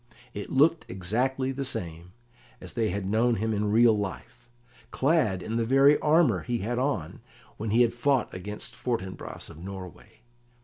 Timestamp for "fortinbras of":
8.75-9.59